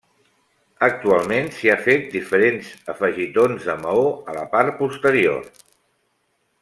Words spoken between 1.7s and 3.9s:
ha fet diferents afegitons de